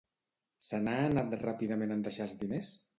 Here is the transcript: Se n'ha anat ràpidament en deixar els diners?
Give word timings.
Se 0.69 0.79
n'ha 0.87 0.95
anat 1.11 1.37
ràpidament 1.45 1.97
en 1.99 2.05
deixar 2.11 2.31
els 2.31 2.39
diners? 2.45 2.77